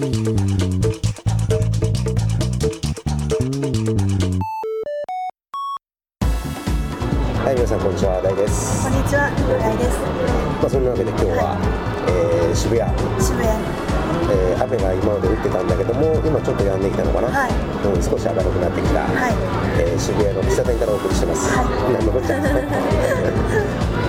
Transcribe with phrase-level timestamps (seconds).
[0.00, 0.06] は
[7.52, 8.88] い、皆さんこんにちは、大です。
[8.88, 9.30] こんにちは、
[9.60, 9.98] 大です。
[10.62, 11.58] まあそんなわけで今日は、
[12.08, 12.90] えー渋谷、
[13.22, 13.99] 渋谷。
[14.30, 17.28] えー雨が今まで降ってたんだけども、今ちょっと止んできたのかな。
[17.32, 19.00] はいうん、少し明るくなってきた。
[19.00, 19.34] はい
[19.80, 21.48] えー渋谷の喫茶店からお送りしてます。
[21.56, 22.36] はいなんのこっちゃ？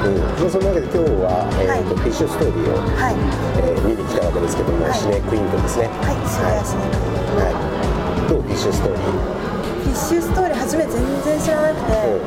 [0.00, 3.14] うん、まあそんなわけで今日は、えーとフィッシュストーリーを、はい。
[3.62, 5.88] えー見に来たわけですけども、はいシネクイントですね。
[6.02, 6.82] はい、渋谷シネ
[7.38, 7.54] はい。
[8.28, 8.42] どう？
[8.42, 9.49] フィッシュストーリー。
[9.80, 12.20] フィッシュストーリー初め全然知らなくて、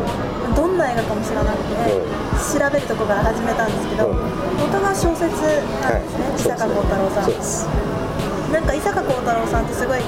[0.55, 2.01] どんな映画かも知らなくて、う。
[2.43, 4.13] 調べるとこから始めたんですけど、う。
[4.13, 4.17] ん
[4.59, 5.31] 元が小説
[5.81, 7.29] なんですね、伊坂幸太郎さん。
[8.53, 10.01] なんか伊坂幸太郎さんってすごい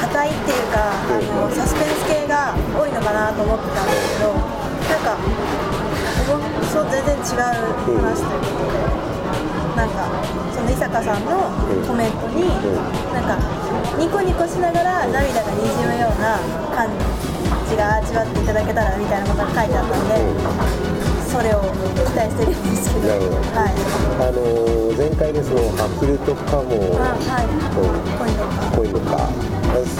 [0.00, 5.14] 硬いっていうか、あのサスペンス系が多いのかなと思ってたんですけどなんか
[6.72, 9.13] そう全然違う話ということで、
[9.76, 10.06] なんか
[10.54, 11.50] その伊坂さんの
[11.86, 12.46] コメントに、
[13.12, 13.36] なんか
[13.98, 16.38] ニコニコしながら涙がにじむような
[16.74, 16.88] 感
[17.68, 20.14] じが味わっていただけたらみたいなことが書いてあったんで、
[21.26, 21.60] それを
[22.06, 23.08] 期待してるんですけど。
[23.10, 23.74] はい。
[24.22, 26.70] あのー前回でそのアヒルとカモ
[27.02, 27.50] あはい。
[27.50, 28.78] うん。
[28.78, 29.26] ポイントか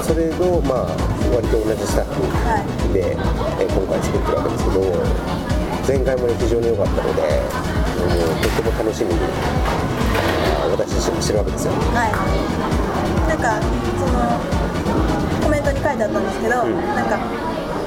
[0.06, 0.94] それのまあ
[1.34, 2.94] 割と同じスタッフはい。
[2.94, 4.86] で、えー今回作ってるわけですけど
[5.82, 7.42] 前回もね非常に良かったので、
[8.04, 9.20] うんとっても楽しみに
[10.70, 11.72] 私自身もしてるわけですよ。
[11.94, 12.12] はい、
[13.28, 13.60] なんか
[13.98, 14.40] その
[15.42, 16.76] コメントに書いてあったんですけど、うん。
[16.94, 17.18] なんか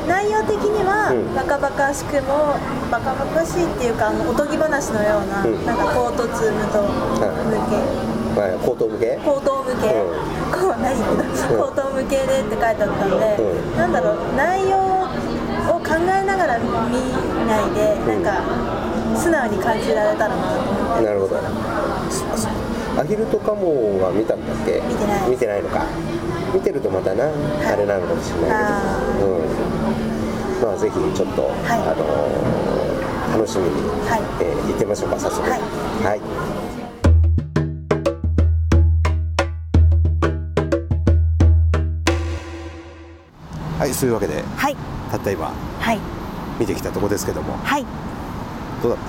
[0.08, 1.36] 内容的にはうん。
[1.36, 2.56] バカバカしくも
[2.90, 5.66] バカバカしいっていうかあのおとぎ話のような、うん。
[5.66, 7.20] なんか唐突無道向
[7.68, 7.84] け、
[8.38, 10.08] まあ口頭向け口頭向け、う
[10.54, 10.96] こう何？
[10.96, 13.78] 口頭向けでって書いてあったんで、うん。
[13.78, 14.18] なんだろう。
[14.38, 16.64] 内容を考えながら見
[17.44, 18.34] ないで、うんなん。
[18.34, 18.40] か
[19.18, 21.06] 素直に感じられたらなと思って。
[21.06, 21.38] なるほど。
[23.02, 24.82] アヒルとカモは見たんだっけ？
[24.82, 25.30] 見てない。
[25.30, 25.86] 見てないのか。
[26.54, 28.52] 見てるとまたな、あれなのかもしれない
[29.18, 33.70] けど、うん、まあぜひちょっと、あのー楽しみに、
[34.10, 34.22] はい。
[34.42, 35.42] えー行ってみましょうか早速。
[35.48, 35.60] はい。
[35.60, 36.22] はい。
[43.80, 44.76] はい、そういうわけではい。
[45.12, 46.00] たった今はい。
[46.60, 47.54] 見てきたとこですけども。
[47.58, 47.86] はい
[48.82, 49.00] どうだっ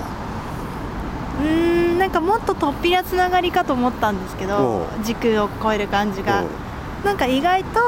[1.41, 5.03] うーんなんかもっと突飛なつながりかと思ったんですけどう。
[5.03, 6.45] 時空を超える感じが、う。
[6.45, 6.47] ん
[7.05, 7.79] なんか意外と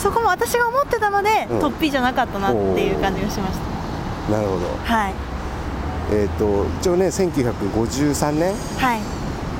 [0.00, 1.58] そこも私が思ってたので、うん。
[1.60, 3.56] 突飛じゃなかったなっていう感じがしまし
[4.30, 4.66] なるほど。
[4.86, 5.14] たはい。
[6.12, 9.00] えっ、と一応ね1953年はい。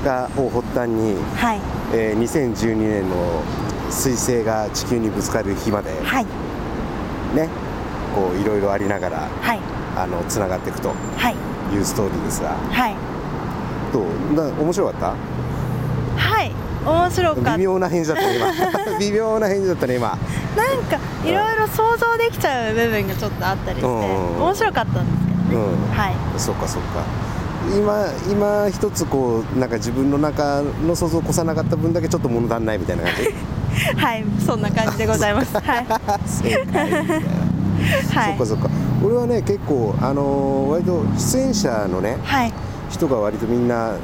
[0.05, 1.61] がを発端に、はい。
[1.93, 3.43] えー2012年の
[3.91, 6.25] 彗星が地球にぶつかる日まではい。
[7.34, 7.49] ね
[8.15, 9.61] こういろいろありながらはい
[9.97, 11.34] あのつながっていくとはい。
[11.75, 12.50] いうストーリーですが。
[12.71, 12.94] はい。
[13.93, 14.05] どう？
[14.34, 15.06] な面白かった？
[16.16, 16.53] はい。
[16.84, 17.56] 面白かった。
[17.56, 18.99] 微妙な返事だったね今。
[19.00, 20.09] 微妙な返事だったね今。
[20.09, 20.19] なん
[20.84, 24.43] かいろいろ想像できちゃう部分がちょっとあったりして、うん。
[24.43, 25.97] 面白かったんですけどね、うん。
[25.97, 26.15] はい。
[26.38, 27.00] そっかそっか。
[27.75, 33.34] 今今一つこうなんか自分の中の想像を越さなかった分だけちょっと物足んないみたいな感じ？
[33.97, 35.55] はいそんな感じでございます。
[35.56, 35.65] はい。
[38.15, 38.28] はい。
[38.28, 38.69] そっかそっか
[39.04, 42.53] 俺はね結構あのー割と出演者のねはい。
[42.91, 43.97] 人が割とみんな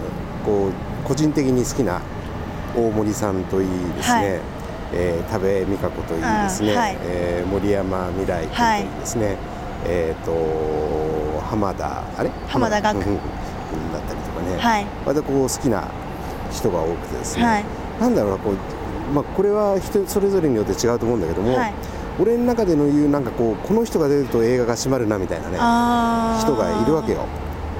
[0.44, 0.72] こう
[1.05, 2.00] 個人的に好きな
[2.77, 4.41] 大森さんといいですね、はい。
[4.93, 6.97] えー多部未華子といいですね、はい。
[7.03, 9.37] えー森山未来君といいですね、
[9.87, 12.31] えっ、と浜田あれ？
[12.49, 12.99] 浜田岳。
[12.99, 13.19] うんうん
[13.93, 14.87] だったりとかね、はい。
[15.06, 15.84] 割とこう好きな
[16.50, 17.65] 人が多くてですね、はい。
[18.00, 21.75] なんだろうなこう、まあ、これは人それぞれによって違うと思うんだけども、はい
[22.21, 25.57] 俺の中での言うなんかこうこの人が出ると映画が閉まるなみたいなね
[26.41, 27.27] 人がいるわけよ。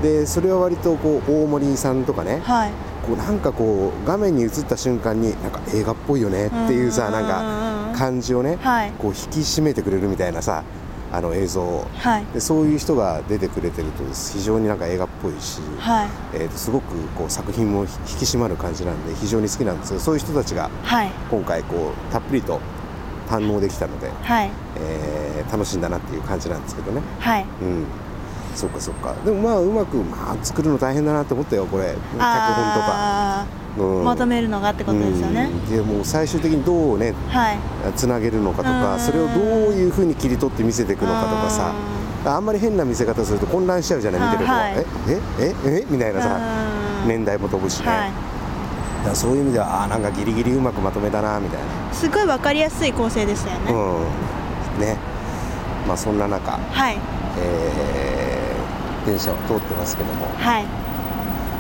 [0.03, 2.71] でそれは割とこう大森さんとかねはい。
[3.07, 8.93] こうなんかこう画面に映った瞬間になんか映画っぽいよねっていうさうんなんか感じをねはい。
[8.93, 10.63] こう引き締めてくれるみたいなさ
[11.13, 11.87] あの映像を。
[11.99, 12.25] はい。
[12.33, 16.09] でそういう人が出てくれてると非常になんか映画っぽいし、はい。
[16.35, 17.91] えーとすごくこう作品も引き
[18.25, 21.11] 締まる感じなんで非常に好きなんですけどそういう人たちがはい。
[21.31, 22.59] 今回こうたっぷりと
[23.31, 24.51] 堪能できたので、はい。
[24.77, 27.01] えー楽しんだなっていう感じなんですけどね。
[27.19, 27.45] はい。
[27.63, 27.85] うん。
[28.55, 29.15] そっかそっか。
[29.25, 31.87] でもまあうまく、まあ、作るの大変だなって思ったよこれ。
[31.87, 33.47] 脚本とか、あ
[33.79, 34.01] うん。
[34.03, 35.51] ーまとめるのがってことですよね。
[35.51, 35.77] うん。
[35.77, 37.59] でもう最終的にどうねはい。
[37.97, 39.01] つなげるのかとかうん。
[39.01, 39.37] それをどう
[39.73, 41.73] いうふうに切り取って見せていくのかとかさ。
[42.27, 44.75] あんまり変な見せ方すると混乱しちゃうじゃない見てる方は、はい。
[44.77, 44.87] え
[45.41, 45.55] え？
[45.65, 45.81] え？
[45.81, 45.87] え？
[45.89, 46.39] みたいなさ。
[47.03, 47.09] うん。
[47.09, 48.13] 年代も飛ぶしね、はい
[49.05, 51.95] だそういう意味ではあーなんかギリギリうまくまとめたなみたいな。
[51.95, 54.81] すごいわかりやすい構成でしたよね、うん。
[54.81, 54.97] ね。
[55.87, 56.99] まあそんな中、はい。
[57.39, 60.27] えー電車を通ってますけども。
[60.37, 60.67] はい。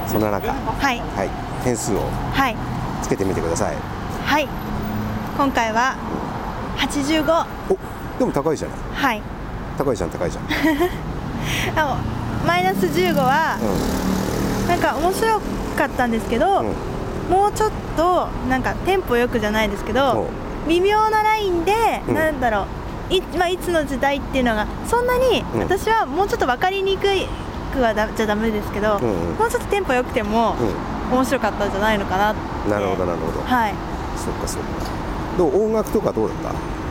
[0.06, 0.98] そんな中はい。
[0.98, 1.30] はい。
[1.64, 2.00] 点数を
[2.32, 2.56] はい。
[3.02, 3.76] つけてみてください。
[4.26, 4.46] はい。
[5.38, 5.96] 今回は
[6.78, 8.78] 85おでも高いじゃない。
[8.92, 9.22] はい。
[9.78, 10.44] 高いじゃん高いじゃん、
[11.74, 11.96] あの
[12.46, 13.56] マイナス15は
[14.68, 15.40] なんか面白
[15.78, 16.74] かったんですけど、うんうん
[17.30, 20.28] もうちょっとなんかテンポよくじゃないですけど
[20.68, 21.72] 微妙なラインで、
[22.08, 22.14] うん。
[22.14, 22.66] なんだろ
[23.10, 23.14] う。
[23.14, 25.60] い,、まあ、いつの時代っていうのがそんなにうん。
[25.60, 27.26] 私はもうちょっと分かりにくい
[27.72, 30.56] くはだじゃダメですけど、もうちょっとテンポよくても
[31.10, 32.68] う面白かったんじゃないのかなって。
[32.68, 33.74] ん、なるほどなるほど、はい。
[34.16, 34.68] そっかそっか。
[35.38, 36.38] どう音楽とかどうだっ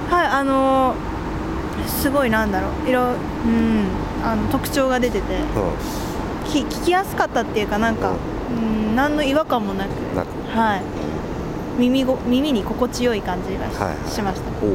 [0.09, 0.15] た？
[0.15, 2.89] はいあのーすごいなんだろう。
[2.89, 3.05] 色う
[3.47, 3.87] ん
[4.23, 5.35] あの特徴が出てて。
[5.35, 8.17] うき聞きやすかったっていうかなんか、うん、
[8.95, 9.89] 何の違和感もなく。
[9.89, 10.27] んなく。
[10.57, 10.81] はい。
[11.77, 14.09] 耳ご耳に心地よい感じがし,、はいはい。
[14.11, 14.49] しました。
[14.65, 14.69] おお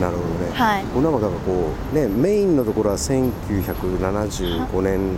[0.00, 0.50] なるほどね。
[0.54, 0.84] はい。
[0.84, 5.16] これなんかこうねメインのところは1975年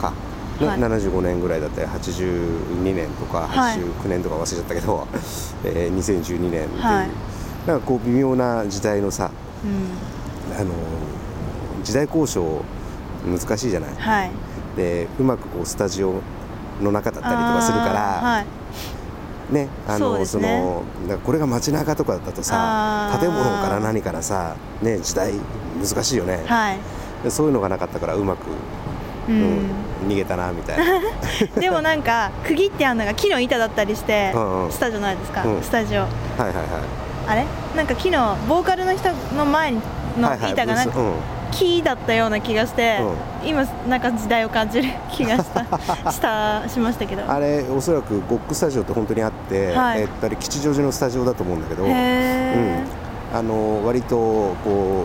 [0.00, 0.12] か、
[0.60, 0.78] ねはい。
[0.78, 3.78] 75年ぐらいだったり82年とかはい。
[3.78, 5.06] 89年とか忘れちゃったけど、
[5.64, 7.08] えー2012年っていう、はい。
[7.66, 9.30] なんかこう微妙な時代のさ
[9.64, 9.66] う
[10.54, 10.60] ん。
[10.60, 10.70] あの
[11.82, 12.62] 時代交渉
[13.26, 13.90] 難しいじゃない？
[13.96, 14.30] はい
[14.76, 16.20] でうまくこうスタジオ
[16.82, 17.92] の中だったりとかするから、
[18.22, 18.46] はい。
[19.52, 20.24] ねあのね。
[20.34, 25.32] のだからこれが街中とかだとさ建物から何からさね時代
[25.78, 26.78] 難しいよね、はい。
[27.22, 28.48] でそういうのがなかったからうまく、
[29.28, 29.70] ううんん、
[30.08, 30.84] 逃げたなみたいな。
[31.60, 34.70] でもなんか区切ってあるのが木の板だったりしてうんうん。
[34.72, 35.62] したじゃないですか、うん。
[35.62, 36.00] スタジオ。
[36.00, 36.56] はいはいはい。
[37.28, 37.44] あれ？
[37.76, 39.80] なんか木のボーカルの人の前の
[40.28, 40.52] はいはい。
[40.52, 42.98] 板がなんかブースうん木だったような気がして、
[43.44, 45.64] 今なんか時代を感じる気がした
[46.12, 47.22] したしましたけど。
[47.26, 50.02] あれおそらくゴックスタジオって本当にあって、はい。
[50.02, 52.82] えっとあれ吉祥寺のスタジオだと思うんだけど、へえ、
[53.34, 55.04] あの割とこ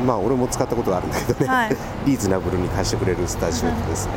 [0.00, 1.76] うまあ俺も使ったことがあるんだけどね、はい。
[2.06, 4.12] リーズナブルに貸してくれるスタジオですね、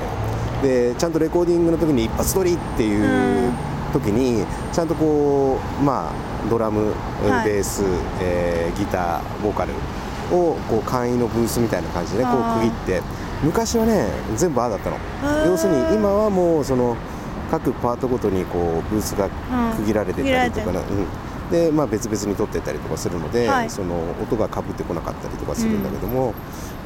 [0.61, 3.53] でちゃんとレコーディングの時に一発撮りっていううん。
[3.93, 6.93] 時にちゃんとこうまあドラム、
[7.29, 7.45] はい。
[7.45, 7.83] ベース、
[8.21, 9.69] えーギターボーカル
[10.31, 13.01] をこう簡易のブースみたいな感じでねこう区切って
[13.43, 14.97] 昔はね全部ああだったの。
[14.97, 15.45] ー。
[15.47, 16.95] 要するに今はもうその
[17.51, 19.29] 各パートごとにこうブースが
[19.77, 21.05] 区切られてたりとかな、うん。
[21.51, 23.69] でまあ、別々に撮ってったりとかするので、はい。
[23.69, 26.33] その音がかぶってこなかったりとかするんだけども、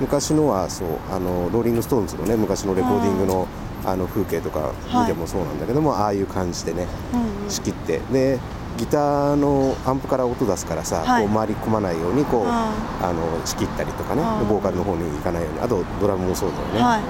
[0.02, 3.48] 昔のはそうあのローリング・ストーンズのね昔のレコーディングの
[3.86, 7.50] あの風景とか見てもそうなんだけども、ああいう感じでねうんうん。
[7.50, 8.40] 仕切ってで
[8.78, 11.26] ギターのアンプから音出すからさ、はい。
[11.26, 12.72] こう回り込まないようにこう、あ
[13.02, 17.02] あの仕切ったりとかねボーカルの方に行かないようにあとドラムもそうだよね、はい。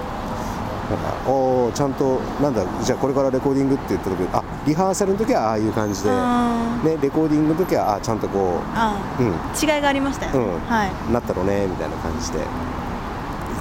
[0.89, 10.59] なんかおーちゃんとなんだじゃあこれからレコーディングって言った時あリハーサルの時はああいう感じで、ね、レコーディングの時はあちゃんとこあう、うん、ー違いがありましたよね、うん。
[10.61, 11.11] はい。
[11.11, 12.39] なったろうねみたいな感じで。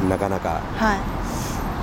[0.08, 0.60] なかなか。
[0.76, 0.98] はい。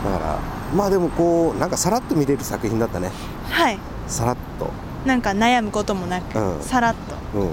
[0.05, 0.39] だから
[0.75, 3.11] まあでもこうなんかさらっと見れる作品だったね。
[3.49, 3.79] はい。
[4.07, 4.69] さらっと
[5.05, 6.61] なんか悩むこともなく、うん。
[6.61, 6.95] さらっ
[7.33, 7.39] と。
[7.39, 7.49] うん。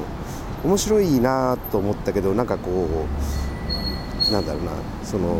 [0.65, 2.87] 面白いなと思ったけどなんかこ
[4.29, 4.73] うなんだろうな。
[5.03, 5.35] その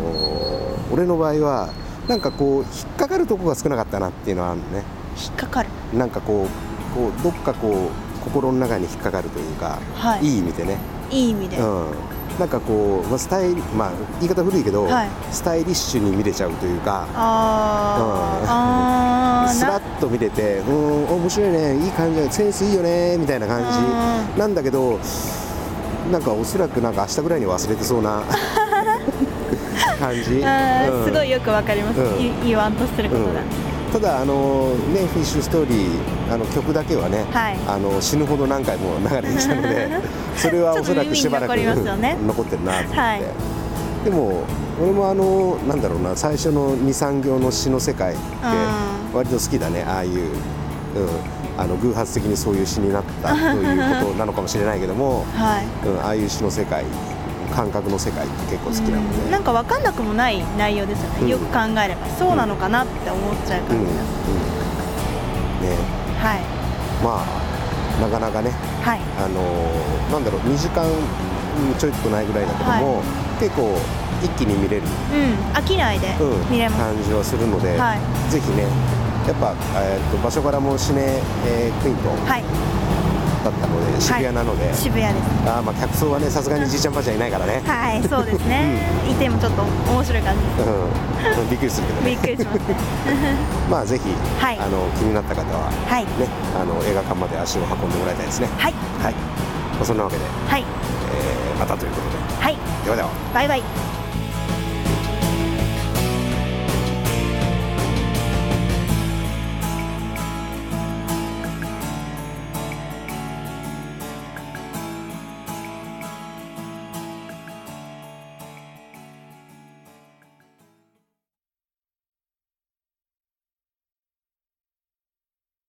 [0.91, 1.69] 俺の場合は
[2.09, 4.83] なんかこう引っかかるとこが少なかったなっていうのはあるのね。
[5.23, 5.69] 引っかかる？
[5.93, 10.25] なんかこうこうどっかこう心の中に引っかかるというか、はい。
[10.25, 10.79] いい意味でね。
[11.11, 11.87] いい意味で、うん、
[12.39, 15.09] なんかこう、まあ、スタイリまあ言い方古いけど、はい。
[15.31, 17.07] スタイリッシュに見れちゃうというか。
[17.15, 19.75] あー、うん。
[19.75, 24.99] あ と見れてうん面白いねいい感じだセンスいいよねみたいな感うじなんだけど
[26.11, 28.23] なんかおそらくなんか明日ぐらいに忘れてそうな
[30.01, 31.05] 感じ、うん。
[31.05, 32.21] すごいよくわかります、うん。
[32.21, 33.37] い言わんとしてることが、うん。
[33.93, 37.59] ただあのねフィッシュストーリーあの曲だけはね、はい。
[37.67, 39.89] あの死ぬほど何回も流れてきたので
[40.37, 41.73] それはおそらくしばらく残
[42.43, 43.23] ってるなと思って、はい
[44.05, 44.45] でも
[44.81, 48.23] 俺もあのなんだろうな最初の23行の詩の世界って
[49.13, 50.31] う割と好きだねああいう、うん、
[51.59, 55.87] あの偶発的にそういう詩になったということ なのかもしれないけども、はい。
[55.87, 56.85] うん、ああいう詩の世界
[57.55, 61.29] 感覚の世界って結構好きなので、うんなんかわかんなくもない内容ですよね、うん。
[61.29, 63.79] よく考えればそうなのかなって思っちゃううん。
[63.79, 63.85] うん。
[63.85, 63.95] 感
[65.61, 65.85] じです、ね。
[66.19, 66.41] はい。
[67.05, 68.51] まあなかなかね
[68.83, 69.01] はい。
[69.19, 70.85] あのーなんだろう2時間
[71.79, 73.03] ちょいっとないぐらいだけども、
[73.39, 73.77] 結構
[74.23, 78.01] 一気に見れる、うん飽きないでうん見れます、感じはするので、はい。
[78.31, 78.65] ぜひね
[79.27, 82.45] やっぱ、えー、と場所からもシネ、えークイントはい。
[83.45, 85.49] だったので渋谷なので、渋谷です。
[85.49, 90.63] あーまあ客層はねさすがにじいちゃん ばあちゃんいないからね、はいそうですね、いてもちょっと面白い感じ。
[90.63, 90.71] で
[91.41, 92.59] うん、びっくりするけどすびっねくりします。
[92.59, 92.77] ね
[93.71, 94.05] まあぜひ、
[94.45, 94.59] はい。
[94.61, 96.05] あの気になった方ははい。
[96.05, 98.49] ねあの映画館まで足を運んでもらいたいですね。
[98.59, 98.75] はい。
[99.03, 99.50] はい、まあ、
[99.85, 100.65] そんなわけで、はい。
[101.15, 102.17] えーまたということで。
[102.43, 102.57] はい。
[102.85, 103.09] ではでは。
[103.35, 103.63] バイバイ